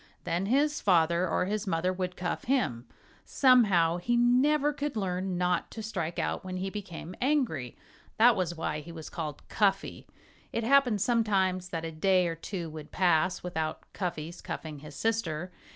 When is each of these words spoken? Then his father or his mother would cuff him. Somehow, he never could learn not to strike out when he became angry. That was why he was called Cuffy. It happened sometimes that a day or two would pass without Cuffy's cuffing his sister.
Then 0.23 0.47
his 0.47 0.81
father 0.81 1.29
or 1.29 1.45
his 1.45 1.67
mother 1.67 1.93
would 1.93 2.17
cuff 2.17 2.45
him. 2.45 2.87
Somehow, 3.23 3.97
he 3.97 4.17
never 4.17 4.73
could 4.73 4.97
learn 4.97 5.37
not 5.37 5.69
to 5.69 5.83
strike 5.83 6.17
out 6.17 6.43
when 6.43 6.57
he 6.57 6.71
became 6.71 7.13
angry. 7.21 7.77
That 8.17 8.35
was 8.35 8.55
why 8.55 8.79
he 8.79 8.91
was 8.91 9.11
called 9.11 9.47
Cuffy. 9.47 10.07
It 10.51 10.63
happened 10.63 11.01
sometimes 11.01 11.69
that 11.69 11.85
a 11.85 11.91
day 11.91 12.27
or 12.27 12.33
two 12.33 12.67
would 12.71 12.91
pass 12.91 13.43
without 13.43 13.83
Cuffy's 13.93 14.41
cuffing 14.41 14.79
his 14.79 14.95
sister. 14.95 15.51